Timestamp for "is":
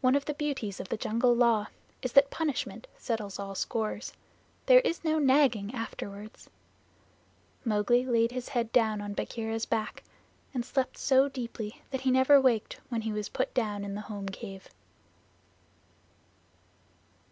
2.02-2.10, 4.80-5.04